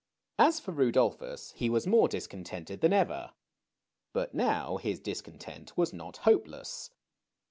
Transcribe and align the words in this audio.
As 0.39 0.59
for 0.59 0.71
Rudolphus, 0.73 1.53
he 1.53 1.69
was 1.69 1.85
more 1.85 2.07
discontented 2.07 2.81
than 2.81 2.91
ever. 2.91 3.33
But 4.13 4.33
now 4.33 4.77
his 4.77 4.99
discontent 4.99 5.77
was 5.77 5.93
not 5.93 6.17
hopeless. 6.17 6.89